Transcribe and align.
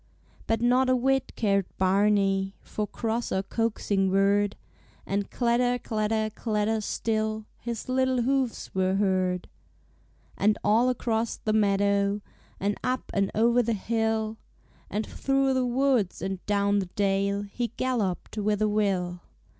But 0.47 0.61
not 0.61 0.89
a 0.89 0.95
whit 0.95 1.31
cared 1.35 1.67
Barney 1.77 2.55
For 2.63 2.87
cross 2.87 3.31
or 3.31 3.43
coaxing 3.43 4.09
word; 4.09 4.55
And 5.05 5.29
clatter, 5.29 5.77
clatter, 5.77 6.31
clatter 6.33 6.81
still, 6.81 7.45
His 7.59 7.87
little 7.87 8.23
hoofs 8.23 8.73
were 8.73 8.95
heard. 8.95 9.47
And 10.39 10.57
all 10.63 10.89
across 10.89 11.37
the 11.37 11.53
meadow, 11.53 12.21
And 12.59 12.79
up 12.83 13.11
and 13.13 13.29
o'er 13.35 13.61
the 13.61 13.73
hill, 13.73 14.37
And 14.89 15.05
through 15.05 15.53
the 15.53 15.67
woods 15.67 16.19
and 16.19 16.43
down 16.47 16.79
the 16.79 16.87
dale 16.87 17.43
He 17.43 17.67
galloped 17.77 18.39
with 18.39 18.63
a 18.63 18.67
will. 18.67 19.21